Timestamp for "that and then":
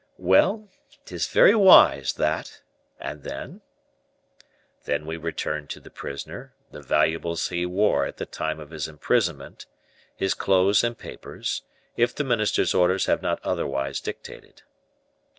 2.13-3.61